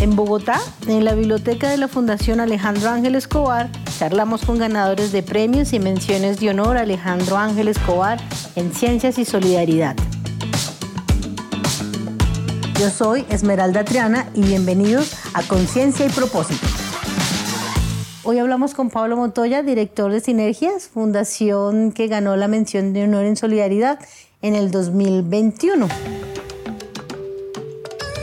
[0.00, 3.68] En Bogotá, en la biblioteca de la Fundación Alejandro Ángel Escobar,
[3.98, 8.20] charlamos con ganadores de premios y menciones de honor Alejandro Ángel Escobar
[8.54, 9.96] en Ciencias y Solidaridad.
[12.78, 16.64] Yo soy Esmeralda Triana y bienvenidos a Conciencia y Propósito.
[18.22, 23.24] Hoy hablamos con Pablo Montoya, director de Sinergias, fundación que ganó la mención de honor
[23.24, 23.98] en solidaridad
[24.42, 25.88] en el 2021.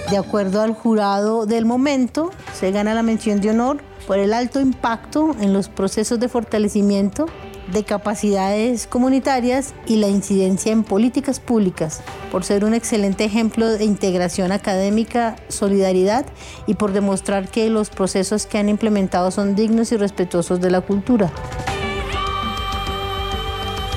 [0.09, 4.59] De acuerdo al jurado del momento, se gana la mención de honor por el alto
[4.59, 7.25] impacto en los procesos de fortalecimiento
[7.71, 12.01] de capacidades comunitarias y la incidencia en políticas públicas,
[12.31, 16.27] por ser un excelente ejemplo de integración académica, solidaridad
[16.67, 20.81] y por demostrar que los procesos que han implementado son dignos y respetuosos de la
[20.81, 21.31] cultura.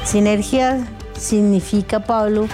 [0.04, 0.88] Sinergia
[1.18, 2.46] significa, Pablo,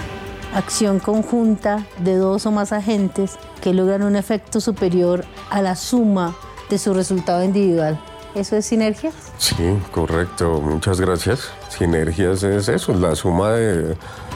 [0.55, 6.35] acción conjunta de dos o más agentes que logran un efecto superior a la suma
[6.69, 7.99] de su resultado individual.
[8.33, 9.11] ¿Eso es sinergia?
[9.37, 10.61] Sí, correcto.
[10.61, 11.51] Muchas gracias.
[11.69, 13.95] Sinergias es eso, la suma de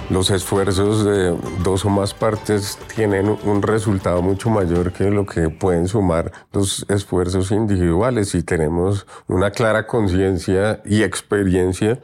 [0.10, 5.50] los esfuerzos de dos o más partes tienen un resultado mucho mayor que lo que
[5.50, 8.34] pueden sumar los esfuerzos individuales.
[8.34, 12.00] Y tenemos una clara conciencia y experiencia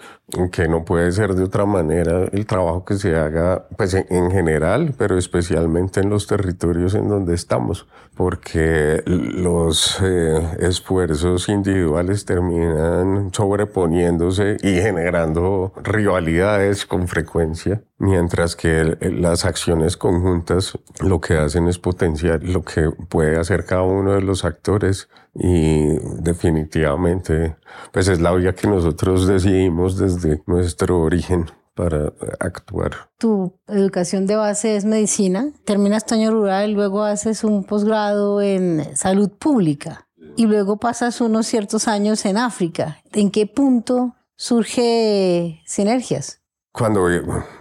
[0.51, 4.93] que no puede ser de otra manera el trabajo que se haga pues en, general,
[4.97, 14.57] pero especialmente en los territorios en donde estamos, porque los eh, esfuerzos individuales terminan sobreponiéndose
[14.63, 22.43] y generando rivalidades con frecuencia Mientras que las acciones conjuntas lo que hacen es potenciar
[22.43, 27.55] lo que puede hacer cada uno de los actores y definitivamente
[27.93, 33.09] pues es la vía que nosotros decidimos desde nuestro origen para actuar.
[33.17, 38.95] Tu educación de base es medicina, terminas tu año rural luego haces un posgrado en
[38.95, 42.97] salud pública y luego pasas unos ciertos años en África.
[43.13, 46.41] ¿En qué punto surge Sinergias?
[46.77, 47.07] Cuando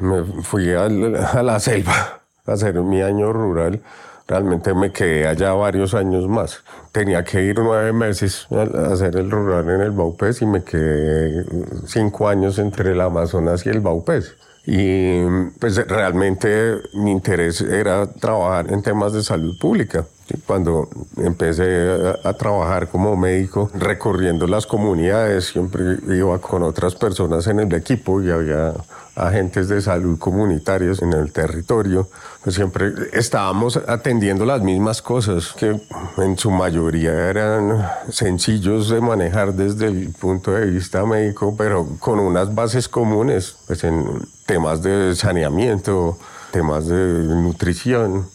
[0.00, 3.80] me fui a la selva a hacer mi año rural,
[4.26, 6.64] realmente me quedé allá varios años más.
[6.90, 11.44] Tenía que ir nueve meses a hacer el rural en el Baupés y me quedé
[11.86, 14.34] cinco años entre el Amazonas y el Baupés.
[14.66, 15.22] Y
[15.60, 20.06] pues realmente mi interés era trabajar en temas de salud pública.
[20.46, 27.60] Cuando empecé a, trabajar como médico, recorriendo las comunidades, siempre iba con otras personas en
[27.60, 28.72] el equipo y había
[29.16, 32.08] agentes de salud comunitarios en el territorio.
[32.42, 35.80] Pues siempre estábamos atendiendo las mismas cosas que
[36.16, 42.18] en su mayoría eran sencillos de manejar desde el punto de vista médico, pero con
[42.18, 46.18] unas bases comunes, pues en temas de saneamiento,
[46.50, 48.26] temas de nutrición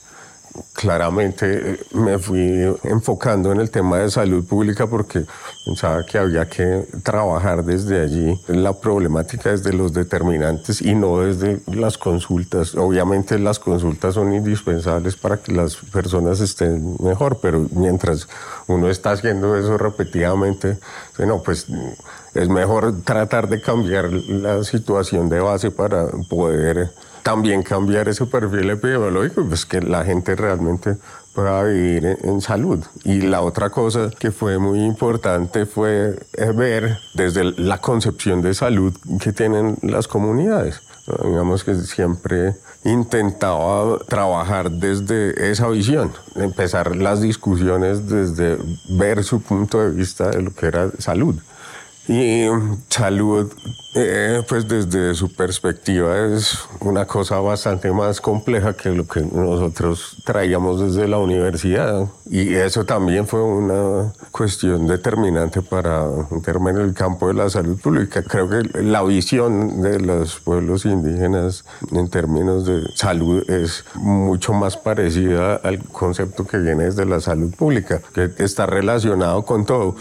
[0.73, 5.25] claramente eh, me fui enfocando en el tema de salud pública porque
[5.65, 11.59] pensaba que había que trabajar desde allí la problemática desde los determinantes y no desde
[11.67, 12.75] las consultas.
[12.75, 18.27] Obviamente las consultas son indispensables para que las personas estén mejor, pero mientras
[18.67, 20.77] uno está haciendo eso repetidamente,
[21.17, 21.67] bueno, pues
[22.33, 26.91] es mejor tratar de cambiar la situación de base para poder
[27.29, 30.97] también cambiar ese perfil epidemiológico, pues que la gente realmente
[31.35, 32.83] pueda vivir en, salud.
[33.03, 38.55] Y la otra cosa que fue muy importante fue eh, ver desde la concepción de
[38.55, 40.81] salud que tienen las comunidades.
[41.23, 48.57] Digamos que siempre intentaba trabajar desde esa visión, empezar las discusiones desde
[48.89, 51.35] ver su punto de vista de lo que era salud.
[52.09, 52.47] Y
[52.89, 53.53] salud,
[53.93, 60.17] eh, pues desde su perspectiva es una cosa bastante más compleja que lo que nosotros
[60.25, 62.07] traíamos desde la universidad.
[62.31, 67.79] Y eso también fue una cuestión determinante para meterme en el campo de la salud
[67.81, 68.21] pública.
[68.21, 74.77] Creo que la visión de los pueblos indígenas en términos de salud es mucho más
[74.77, 79.95] parecida al concepto que viene desde la salud pública, que está relacionado con todo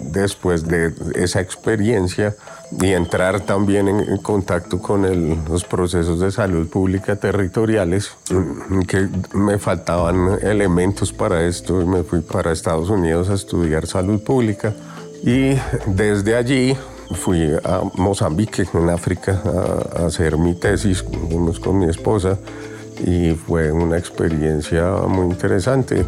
[0.00, 2.36] después de esa experiencia
[2.80, 5.02] y entrar también en, contacto con
[5.48, 12.20] los procesos de salud pública territoriales, mm, que me faltaban elementos para esto me fui
[12.20, 14.74] para Estados Unidos a estudiar salud pública
[15.22, 16.76] y desde allí
[17.14, 21.04] fui a Mozambique, en África, a, hacer mi tesis
[21.62, 22.38] con mi esposa
[23.04, 26.04] y fue una experiencia muy interesante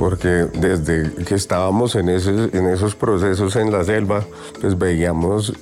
[0.00, 4.24] porque desde que estábamos en esos, en esos procesos en la selva,
[4.58, 5.52] pues veíamos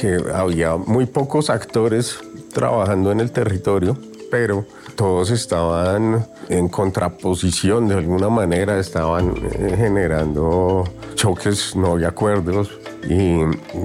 [0.00, 2.20] que había muy pocos actores
[2.54, 3.98] trabajando en el territorio
[4.30, 4.64] pero
[4.94, 10.84] todos estaban en contraposición de alguna manera, estaban eh, generando
[11.14, 12.70] choques, no había acuerdos.
[13.08, 13.40] Y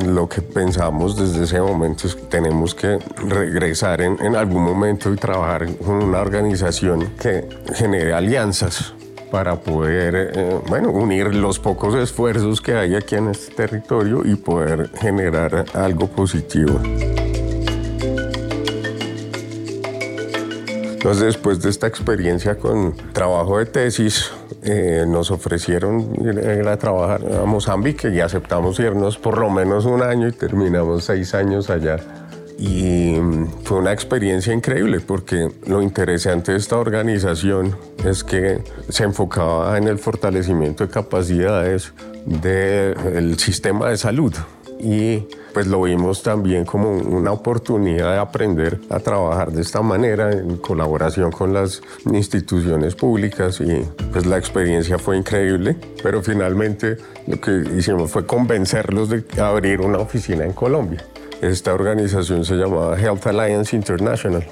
[0.06, 5.14] lo que pensamos desde ese momento es que tenemos que regresar en, en algún momento
[5.14, 8.94] y trabajar con una organización que genere alianzas
[9.34, 14.36] para poder eh, bueno, unir los pocos esfuerzos que hay aquí en este territorio y
[14.36, 16.80] poder generar algo positivo.
[20.94, 24.32] Entonces, después de esta experiencia con trabajo de tesis,
[24.62, 30.04] eh, nos ofrecieron ir a trabajar a Mozambique y aceptamos irnos por lo menos un
[30.04, 32.23] año y terminamos seis años allá.
[32.58, 39.04] Y mm, fue una experiencia increíble porque lo interesante de esta organización es que se
[39.04, 41.94] enfocaba en el fortalecimiento de capacidades
[42.26, 44.34] del sistema de salud
[44.84, 50.32] y pues lo vimos también como una oportunidad de aprender a trabajar de esta manera
[50.32, 56.98] en colaboración con las instituciones públicas y pues la experiencia fue increíble, pero finalmente
[57.28, 61.06] lo que hicimos fue convencerlos de abrir una oficina en Colombia.
[61.44, 64.46] Esta organización se llamaba Health Alliance International.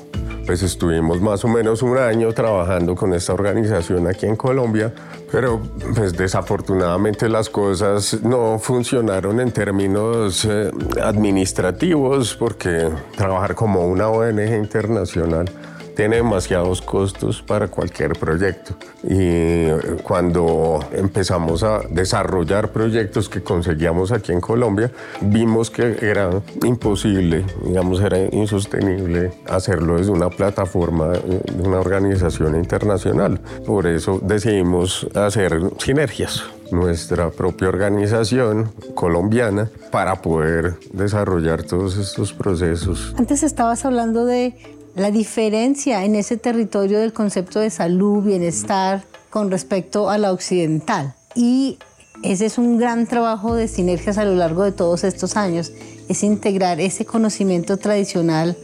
[0.46, 4.94] Pues estuvimos más o menos un año trabajando con esta organización aquí en Colombia,
[5.32, 5.62] pero
[5.96, 10.70] pues desafortunadamente las cosas no funcionaron en términos eh,
[11.02, 15.50] administrativos porque trabajar como una ONG internacional
[15.96, 18.74] tiene demasiados costos para cualquier proyecto.
[19.04, 19.68] Y
[20.04, 24.92] cuando empezamos a desarrollar proyectos que conseguíamos aquí en Colombia,
[25.22, 26.30] vimos que era
[26.64, 33.40] imposible, digamos, era insostenible hacerlo desde una plataforma de una organización internacional.
[33.66, 43.14] Por eso decidimos hacer sinergias nuestra propia organización colombiana para poder desarrollar todos estos procesos.
[43.18, 44.56] Antes estabas hablando de
[44.96, 51.14] la diferencia en ese territorio del concepto de salud, bienestar con respecto a la occidental.
[51.36, 51.80] Y
[52.24, 55.72] ese es un gran trabajo de sinergias a lo largo de todos estos años,
[56.10, 58.58] es integrar ese conocimiento tradicional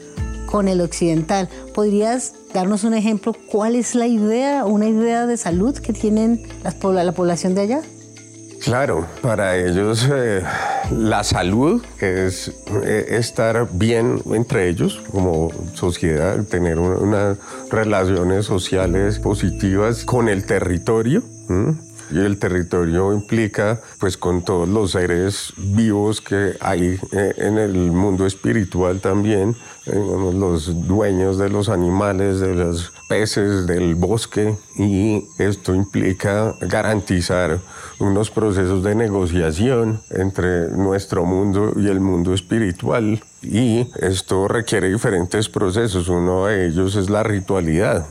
[0.46, 1.50] con el occidental.
[1.74, 3.34] ¿Podrías darnos un ejemplo?
[3.34, 7.82] ¿Cuál es la idea, una idea de salud que tienen la población de allá?
[8.62, 10.42] Claro, para ellos eh,
[10.92, 12.52] la salud es
[12.84, 17.38] eh, estar bien entre ellos como sociedad, tener unas
[17.70, 21.24] relaciones sociales positivas con el territorio.
[22.12, 27.74] Y el territorio implica, pues, con todos los seres vivos que hay eh, en el
[27.92, 29.56] mundo espiritual también,
[29.86, 37.60] los dueños de los animales, de los peces, del bosque, y esto implica garantizar
[38.00, 43.24] unos procesos de negociación entre nuestro mundo y el mundo espiritual.
[43.42, 46.10] Y esto requiere diferentes procesos.
[46.10, 48.08] Uno de ellos es la ritualidad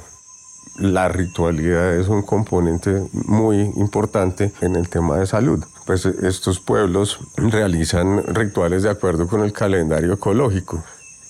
[0.79, 5.65] la ritualidad es un componente muy importante en el tema de salud.
[5.87, 10.83] Pues estos pueblos realizan rituales de acuerdo con el calendario ecológico.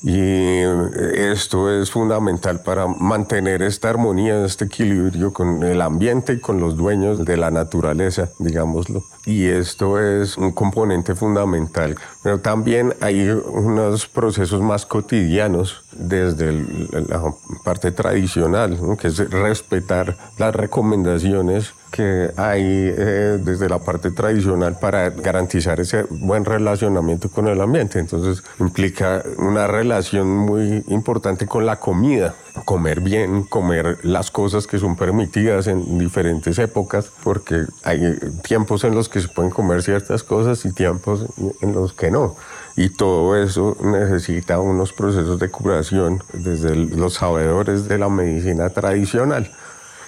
[0.02, 0.20] Y
[1.14, 6.76] esto es fundamental para mantener esta armonía, este equilibrio con el ambiente y con los
[6.76, 9.02] dueños de la naturaleza, digámoslo.
[9.24, 11.96] Y esto es un componente fundamental.
[12.26, 16.50] Pero también hay unos procesos más cotidianos desde
[17.08, 17.22] la
[17.62, 25.10] parte tradicional, que es respetar las recomendaciones que hay eh, desde la parte tradicional para
[25.10, 28.00] garantizar ese buen relacionamiento con el ambiente.
[28.00, 32.34] Entonces implica una relación muy importante con la comida,
[32.64, 38.94] comer bien, comer las cosas que son permitidas en diferentes épocas, porque hay tiempos en
[38.94, 41.26] los que se pueden comer ciertas cosas y tiempos
[41.60, 42.36] en los que no.
[42.76, 49.50] Y todo eso necesita unos procesos de curación desde los sabedores de la medicina tradicional.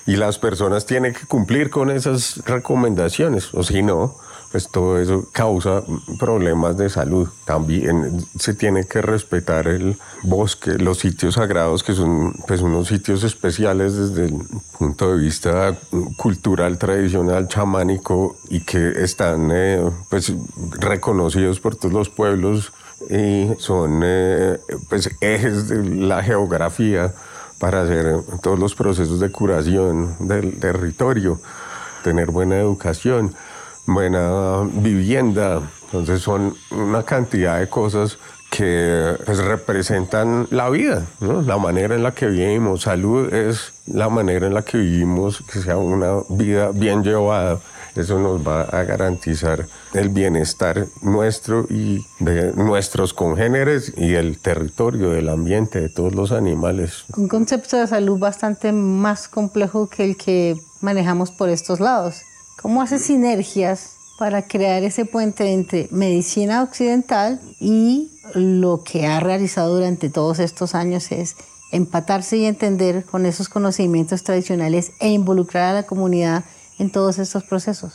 [0.06, 4.16] Y las personas tienen que cumplir con esas recomendaciones, o si no,
[4.50, 5.82] pues todo eso causa
[6.18, 7.28] problemas de salud.
[7.44, 13.24] También se tiene que respetar el bosque, los sitios sagrados, que son pues, unos sitios
[13.24, 14.42] especiales desde el
[14.78, 15.76] punto de vista
[16.16, 20.32] cultural, tradicional, chamánico, y que están eh, pues,
[20.78, 22.72] reconocidos por todos los pueblos
[23.10, 27.12] y son eh, pues, ejes de la geografía
[27.58, 31.40] para hacer todos los procesos de curación del territorio,
[32.02, 33.34] tener buena educación,
[33.88, 35.62] buena vivienda.
[35.84, 38.18] Entonces son una cantidad de cosas
[38.50, 42.82] que pues, representan la vida, la manera en la que vivimos.
[42.82, 47.58] Salud es la manera en la que vivimos, que sea una vida bien llevada
[47.96, 55.10] Eso nos va a garantizar el bienestar nuestro y de nuestros congéneres y el territorio,
[55.10, 57.04] del ambiente, de todos los animales.
[57.16, 62.22] Un concepto de salud bastante más complejo que el que manejamos por estos lados.
[62.60, 69.76] ¿Cómo hace sinergias para crear ese puente entre medicina occidental y lo que ha realizado
[69.76, 71.36] durante todos estos años es
[71.70, 76.44] empatarse y entender con esos conocimientos tradicionales e involucrar a la comunidad
[76.80, 77.94] en todos estos procesos?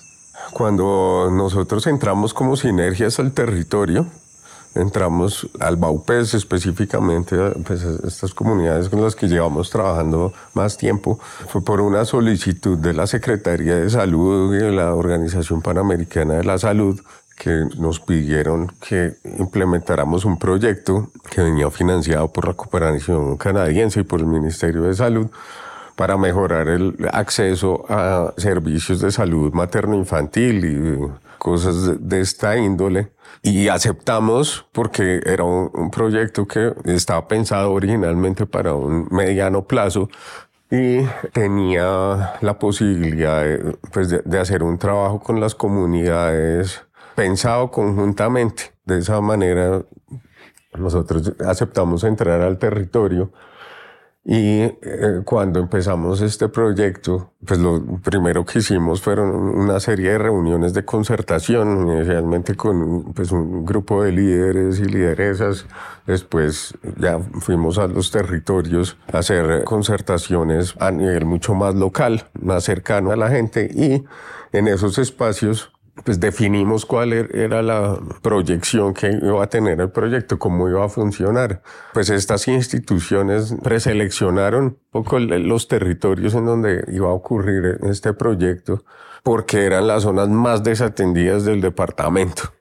[0.54, 4.08] Cuando nosotros entramos como sinergias al territorio,
[4.76, 11.64] entramos al Baupés específicamente, pues estas comunidades con las que llevamos trabajando más tiempo, fue
[11.64, 16.58] por una solicitud de la Secretaría de Salud y de la Organización Panamericana de la
[16.58, 17.00] Salud
[17.38, 24.04] que nos pidieron que implementáramos un proyecto que venía financiado por la cooperación canadiense y
[24.04, 25.28] por el Ministerio de Salud
[25.96, 33.12] para mejorar el acceso a servicios de salud materno-infantil y cosas de esta índole.
[33.42, 40.10] Y aceptamos porque era un, proyecto que estaba pensado originalmente para un mediano plazo
[40.72, 43.44] y tenía la posibilidad
[43.92, 46.82] pues, de hacer un trabajo con las comunidades
[47.14, 48.72] pensado conjuntamente.
[48.86, 49.84] De esa manera
[50.76, 53.34] nosotros aceptamos entrar al territorio
[54.26, 60.18] y eh, cuando empezamos este proyecto, pues lo primero que hicimos fueron una serie de
[60.18, 65.66] reuniones de concertación, inicialmente con pues, un grupo de líderes y lideresas.
[66.08, 72.64] Después ya fuimos a los territorios a hacer concertaciones a nivel mucho más local, más
[72.64, 74.06] cercano a la gente y
[74.58, 79.92] en esos espacios pues definimos cuál er-, era la proyección que iba a tener el
[79.92, 81.62] proyecto, cómo iba a funcionar.
[81.94, 88.84] Pues estas instituciones preseleccionaron un poco los territorios en donde iba a ocurrir este proyecto,
[89.24, 92.54] porque eran las zonas más desatendidas del departamento.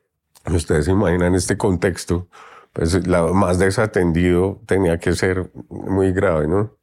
[0.46, 2.28] Ustedes se imaginan este contexto,
[2.72, 6.76] pues la más desatendido tenía que ser muy grave, ¿no?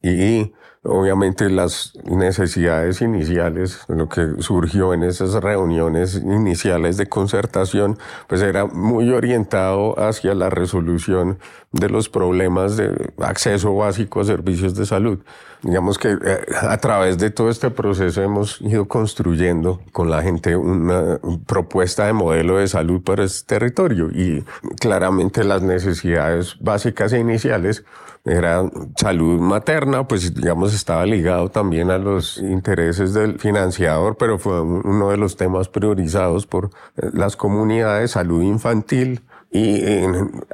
[0.00, 0.52] Y
[0.84, 8.66] obviamente las necesidades iniciales, lo que surgió en esas reuniones iniciales de concertación, pues era
[8.66, 11.38] muy orientado hacia la resolución
[11.70, 15.20] de los problemas de acceso básico a servicios de salud.
[15.62, 20.56] Digamos que eh, a través de todo este proceso hemos ido construyendo con la gente
[20.56, 24.44] una propuesta de modelo de salud para este territorio y
[24.80, 27.84] claramente las necesidades básicas e iniciales
[28.24, 34.60] era salud materna, pues digamos estaba ligado también a los intereses del financiador, pero fue
[34.60, 39.82] uno de los temas priorizados por eh, las comunidades, salud infantil y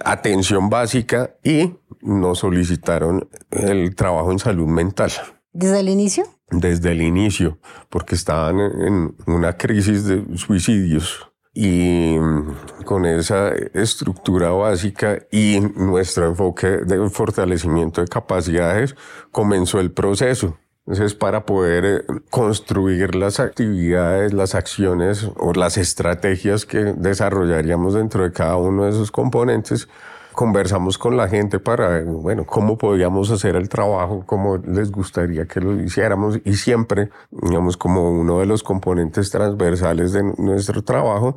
[0.05, 5.13] atención básica y nos solicitaron el trabajo en salud mental.
[5.53, 6.25] ¿Desde el inicio?
[6.51, 7.59] Desde el inicio,
[7.91, 16.27] porque estaban en una crisis de suicidios y mm, con esa estructura básica y nuestro
[16.27, 18.95] enfoque de fortalecimiento de capacidades
[19.33, 20.57] comenzó el proceso.
[20.87, 28.25] Entonces, para poder eh, construir las actividades, las acciones o las estrategias que desarrollaríamos dentro
[28.25, 29.87] de cada uno de esos componentes,
[30.39, 35.61] conversamos con la gente para, bueno, cómo podíamos hacer el trabajo, cómo les gustaría que
[35.61, 41.37] lo hiciéramos y siempre, digamos, como uno de los componentes transversales de nuestro trabajo,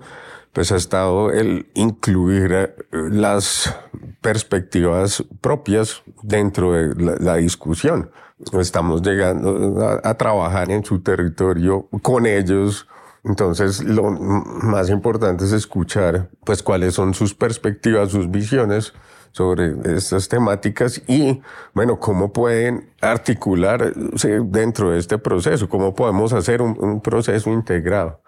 [0.53, 3.75] pues ha estado el incluir eh, las
[4.21, 8.11] perspectivas propias dentro de la, discusión.
[8.53, 12.87] Estamos llegando a, a trabajar en su territorio con ellos,
[13.23, 18.93] entonces, lo más importante es escuchar, pues, cuáles son sus perspectivas, sus visiones
[19.31, 21.41] sobre estas temáticas y,
[21.73, 28.21] bueno, cómo pueden articularse dentro de este proceso, cómo podemos hacer un, proceso integrado.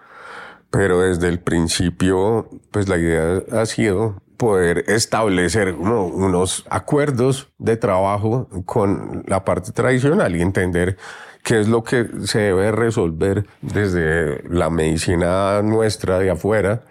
[0.70, 8.48] Pero desde el principio, pues la idea ha sido poder establecer unos acuerdos de trabajo
[8.66, 10.98] con la parte tradicional y entender
[11.44, 16.84] qué es lo que se debe resolver desde la medicina nuestra de afuera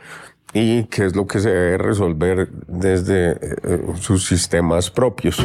[0.52, 5.44] y qué es lo que se debe resolver desde eh, sus sistemas propios.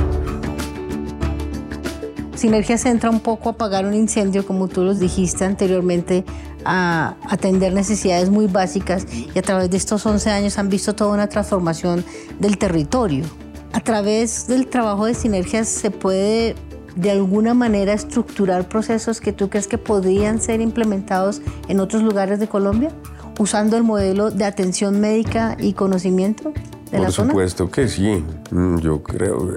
[2.36, 6.24] Sinergia se entra un poco a apagar un incendio, como tú los dijiste anteriormente,
[6.66, 11.14] a atender necesidades muy básicas y a través de estos 11 años han visto toda
[11.14, 12.04] una transformación
[12.40, 13.24] del territorio.
[13.72, 16.56] A través del trabajo de sinergias se puede
[16.98, 22.40] de alguna manera estructurar procesos que tú crees que podrían ser implementados en otros lugares
[22.40, 22.92] de Colombia,
[23.38, 26.54] usando el modelo de atención médica y conocimiento?
[26.92, 28.24] De Por supuesto que sí.
[28.50, 29.48] Mm, yo creo,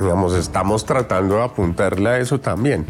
[0.00, 2.86] digamos, estamos tratando de apuntarle a eso también.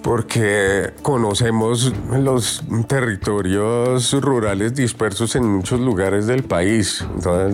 [0.00, 7.48] porque conocemos los territorios rurales dispersos en muchos lugares del país, toda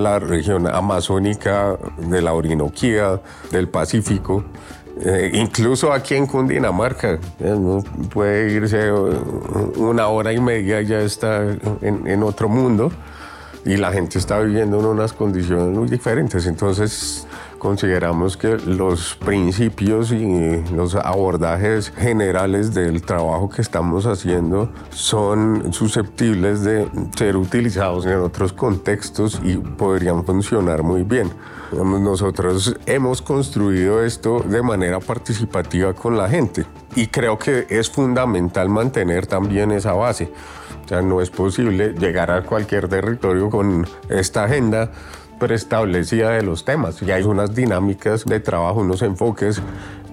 [0.00, 4.44] la región amazónica, de la Orinoquía, del Pacífico.
[5.00, 8.90] Eh, incluso aquí en Cundinamarca, uno puede irse
[9.76, 11.42] una hora y media, ya está
[11.82, 12.90] en, en otro mundo
[13.64, 16.46] y la gente está viviendo en unas condiciones muy diferentes.
[16.46, 17.26] Entonces,
[17.58, 26.62] consideramos que los principios y los abordajes generales del trabajo que estamos haciendo son susceptibles
[26.62, 31.30] de ser utilizados en otros contextos y podrían funcionar muy bien.
[31.72, 36.64] Nosotros hemos construido esto de manera participativa con la gente
[36.96, 40.32] y creo que es fundamental mantener también esa base.
[40.84, 44.90] O sea, no es posible llegar a cualquier territorio con esta agenda
[45.38, 47.02] preestablecida de los temas.
[47.02, 49.60] Y hay unas dinámicas de trabajo, unos enfoques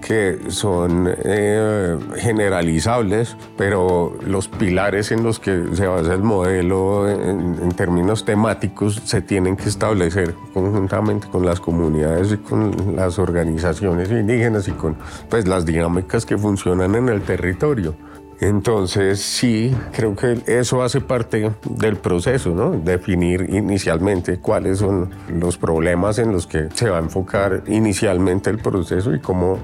[0.00, 7.58] que son eh, generalizables, pero los pilares en los que se basa el modelo en,
[7.62, 14.10] en, términos temáticos se tienen que establecer conjuntamente con las comunidades y con las organizaciones
[14.10, 14.96] indígenas y con
[15.28, 17.94] pues, las dinámicas que funcionan en el territorio.
[18.40, 22.72] Entonces sí, creo que eso hace parte del proceso, ¿no?
[22.72, 28.58] Definir inicialmente cuáles son los problemas en los que se va a enfocar inicialmente el
[28.58, 29.58] proceso y cómo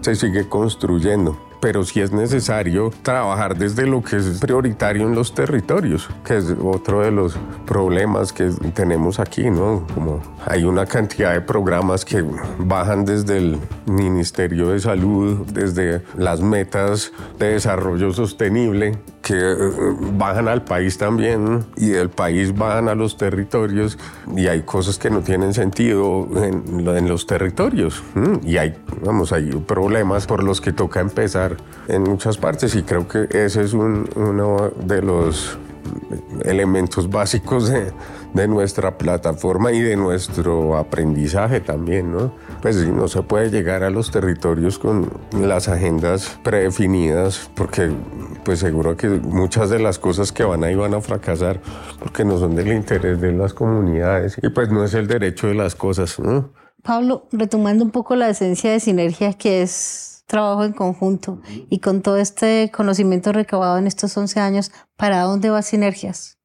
[0.00, 5.34] se sigue construyendo pero sí es necesario trabajar desde lo que es prioritario en los
[5.34, 9.84] territorios, que es otro de los problemas que tenemos aquí, ¿no?
[9.92, 12.24] Como hay una cantidad de programas que
[12.58, 18.96] bajan desde el Ministerio de Salud, desde las metas de desarrollo sostenible,
[19.26, 19.56] que eh,
[20.12, 23.98] bajan al país también y del país bajan a los territorios
[24.36, 28.04] y hay cosas que no tienen sentido en, en los territorios.
[28.44, 31.56] Y hay, vamos, hay problemas por los que toca empezar
[31.88, 35.58] en muchas partes y creo que ese es uno de los
[36.44, 37.90] elementos básicos de,
[38.36, 42.32] de, nuestra plataforma y de nuestro aprendizaje también, ¿no?
[42.62, 47.90] Pues no se puede llegar a los territorios con las agendas predefinidas porque
[48.44, 51.60] pues seguro que muchas de las cosas que van ahí van a fracasar
[51.98, 55.54] porque no son del interés de las comunidades y pues no es el derecho de
[55.54, 56.52] las cosas, ¿no?
[56.82, 62.02] Pablo, retomando un poco la esencia de sinergia que es trabajo en conjunto y con
[62.02, 66.38] todo este conocimiento recabado en estos 11 años, ¿para dónde va Sinergias?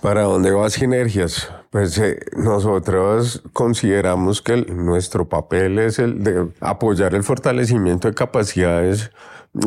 [0.00, 1.50] ¿Para dónde va Sinergias?
[1.70, 9.10] Pues eh, nosotros consideramos que nuestro papel es el de apoyar el fortalecimiento de capacidades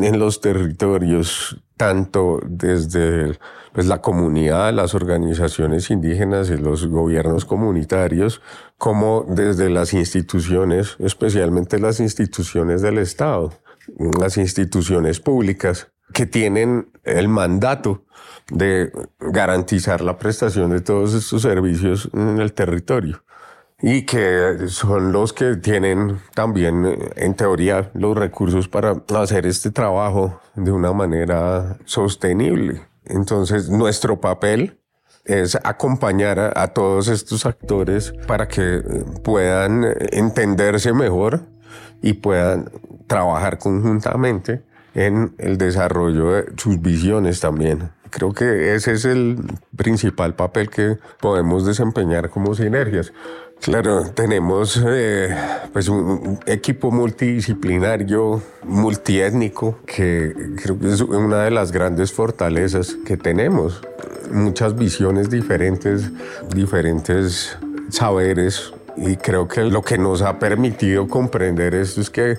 [0.00, 3.38] en los territorios, tanto desde
[3.74, 8.40] pues, la comunidad, las organizaciones indígenas y los gobiernos comunitarios,
[8.78, 13.52] como desde las instituciones, especialmente las instituciones del Estado,
[14.18, 18.04] las instituciones públicas que tienen el mandato
[18.50, 23.22] de garantizar la prestación de todos estos servicios en el territorio
[23.82, 30.40] y que son los que tienen también, en teoría, los recursos para hacer este trabajo
[30.54, 32.82] de una manera sostenible.
[33.04, 34.78] Entonces, nuestro papel
[35.24, 38.82] es acompañar a, todos estos actores para que
[39.24, 41.40] puedan entenderse mejor
[42.00, 42.70] y puedan
[43.08, 44.62] trabajar conjuntamente
[44.94, 47.90] en el desarrollo de sus visiones también.
[48.10, 49.38] Creo que ese es el
[49.74, 53.12] principal papel que podemos desempeñar como sinergias.
[53.62, 55.34] Claro, tenemos eh,
[55.72, 63.16] pues un equipo multidisciplinario, multiétnico, que creo que es una de las grandes fortalezas que
[63.16, 63.80] tenemos.
[64.32, 66.10] Muchas visiones diferentes,
[66.52, 67.56] diferentes
[67.88, 72.38] saberes, y creo que lo que nos ha permitido comprender esto es que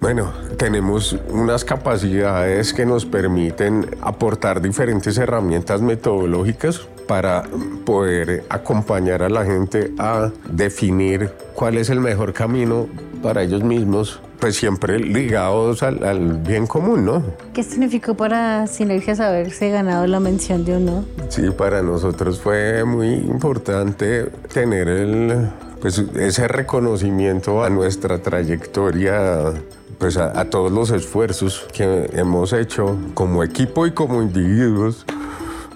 [0.00, 7.44] bueno, tenemos unas capacidades que nos permiten aportar diferentes herramientas metodológicas para
[7.84, 12.88] poder acompañar a la gente a definir cuál es el mejor camino
[13.22, 17.22] para ellos mismos, pues siempre ligados al, bien común, ¿no?
[17.54, 21.04] ¿Qué significó para Sinergias haberse ganado la mención de honor?
[21.28, 25.48] Sí, para nosotros fue muy importante tener el,
[25.80, 29.54] pues, ese reconocimiento a nuestra trayectoria
[29.98, 35.04] pues a, todos los esfuerzos que hemos hecho como equipo y como individuos,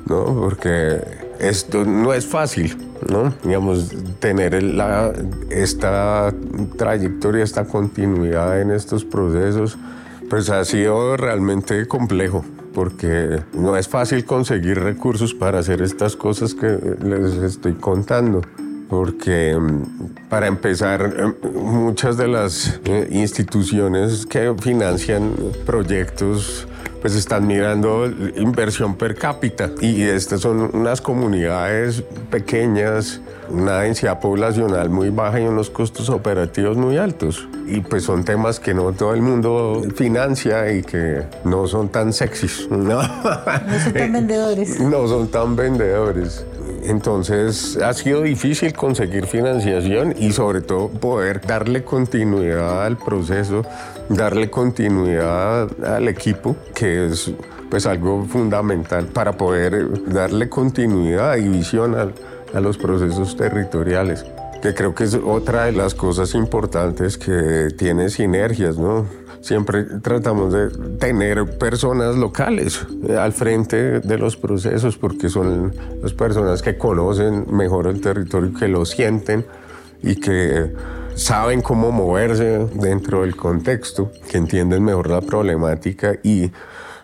[0.06, 0.24] ¿no?
[0.24, 1.00] Porque
[1.38, 2.76] esto no es fácil,
[3.08, 3.32] ¿no?
[3.42, 5.12] Digamos, tener la,
[5.48, 6.34] esta
[6.76, 9.78] trayectoria, esta continuidad en estos procesos,
[10.28, 16.54] pues ha sido realmente complejo, porque no es fácil conseguir recursos para hacer estas cosas
[16.54, 18.42] que les estoy contando.
[18.90, 25.32] Porque mm, para empezar, eh, muchas de las eh, instituciones que financian
[25.64, 26.66] proyectos
[27.00, 34.90] pues están mirando inversión per cápita y estas son unas comunidades pequeñas, una densidad poblacional
[34.90, 37.48] muy baja y unos costos operativos muy altos.
[37.66, 42.12] Y pues son temas que no todo el mundo financia y que no son tan
[42.12, 42.68] sexys.
[42.70, 44.80] No, no son tan vendedores.
[44.80, 46.44] No son tan vendedores.
[46.82, 53.62] Entonces ha sido difícil conseguir financiación y sobre todo poder darle continuidad al proceso,
[54.08, 57.30] darle continuidad al equipo, que es
[57.70, 62.08] pues algo fundamental para poder darle continuidad y visión a,
[62.56, 64.24] a los procesos territoriales
[64.60, 69.06] que creo que es otra de las cosas importantes que tiene sinergias, ¿no?
[69.40, 76.12] Siempre tratamos de tener personas locales eh, al frente de los procesos porque son las
[76.12, 79.44] personas que conocen mejor el territorio, que lo sienten
[80.02, 80.72] y que
[81.14, 86.50] saben cómo moverse dentro del contexto, que entienden mejor la problemática y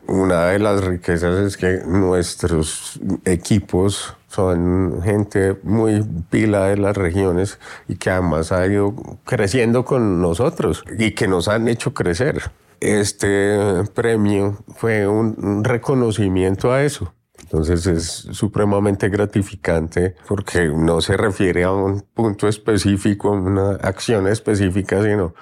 [0.09, 7.59] una de las riquezas es que nuestros equipos son gente muy pila de las regiones
[7.89, 12.51] y que además ha ido creciendo con nosotros y que nos han hecho crecer.
[12.81, 17.13] Este premio fue un reconocimiento a eso.
[17.43, 24.27] Entonces es supremamente gratificante porque no se refiere a un punto específico, a una acción
[24.27, 25.35] específica, sino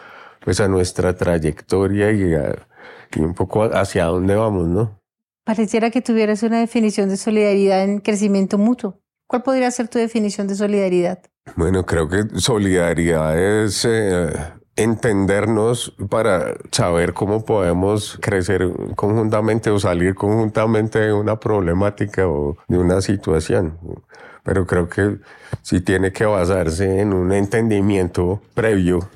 [0.45, 2.35] pues a nuestra trayectoria y,
[3.21, 4.99] un poco hacia dónde vamos, ¿no?
[5.45, 9.01] Pareciera que tuvieras una definición de solidaridad en crecimiento mutuo.
[9.27, 11.19] ¿Cuál podría ser tu definición de solidaridad?
[11.57, 14.33] Bueno, creo que solidaridad es eh,
[14.77, 22.79] entendernos para saber cómo podemos crecer conjuntamente o salir conjuntamente de una problemática o de
[22.79, 23.79] una situación.
[24.43, 25.19] Pero creo que
[25.63, 29.09] sí tiene que basarse en un entendimiento previo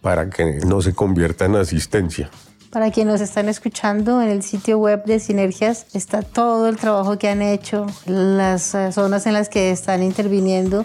[0.00, 2.30] para que no se convierta en asistencia.
[2.70, 7.18] Para quienes nos están escuchando, en el sitio web de Sinergias está todo el trabajo
[7.18, 10.84] que han hecho, las zonas en las que están interviniendo